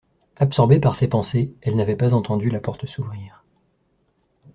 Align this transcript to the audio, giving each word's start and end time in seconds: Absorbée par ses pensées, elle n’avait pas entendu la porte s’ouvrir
Absorbée 0.37 0.79
par 0.79 0.95
ses 0.95 1.07
pensées, 1.07 1.53
elle 1.61 1.75
n’avait 1.75 1.95
pas 1.95 2.15
entendu 2.15 2.49
la 2.49 2.59
porte 2.59 2.87
s’ouvrir 2.87 3.45